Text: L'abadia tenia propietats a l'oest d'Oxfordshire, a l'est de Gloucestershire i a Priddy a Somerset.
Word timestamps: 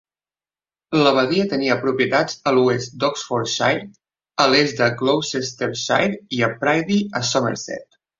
L'abadia 0.99 1.43
tenia 1.49 1.75
propietats 1.83 2.39
a 2.51 2.53
l'oest 2.55 2.95
d'Oxfordshire, 3.03 3.83
a 4.45 4.47
l'est 4.53 4.81
de 4.81 4.87
Gloucestershire 5.03 6.17
i 6.39 6.43
a 6.49 6.51
Priddy 6.65 6.99
a 7.21 7.23
Somerset. 7.35 7.87